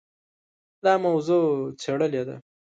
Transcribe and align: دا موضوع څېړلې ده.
دا 0.83 0.93
موضوع 1.05 1.45
څېړلې 1.81 2.21
ده. 2.27 2.35